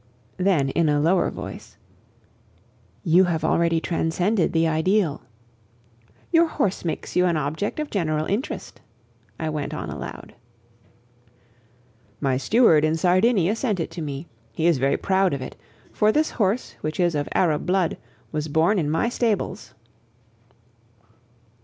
[0.37, 1.77] Then in a lower voice,
[3.03, 5.21] "You have already transcended the ideal....
[6.31, 8.81] Your horse makes you an object of general interest,"
[9.39, 10.33] I went on aloud.
[12.19, 14.25] "My steward in Sardinia sent it to me.
[14.53, 15.55] He is very proud of it;
[15.93, 17.95] for this horse, which is of Arab blood,
[18.31, 19.75] was born in my stables."